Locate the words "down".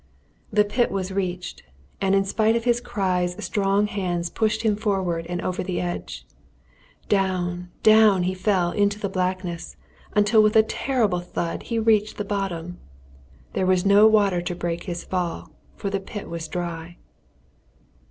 7.07-7.69, 7.83-8.23